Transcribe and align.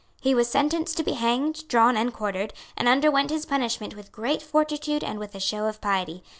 He 0.19 0.33
was 0.33 0.49
sentenced 0.49 0.97
to 0.97 1.03
be 1.03 1.11
hanged, 1.11 1.67
drawn 1.67 1.95
and 1.95 2.11
quartered, 2.11 2.53
and 2.75 2.87
underwent 2.87 3.29
his 3.29 3.45
punishment 3.45 3.95
with 3.95 4.11
great 4.11 4.41
fortitude 4.41 5.03
and 5.03 5.19
with 5.19 5.35
a 5.35 5.39
show 5.39 5.67
of 5.67 5.79
piety. 5.79 6.23